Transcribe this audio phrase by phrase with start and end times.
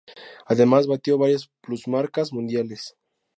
[0.47, 2.95] Además batió varias plusmarcas mundiales.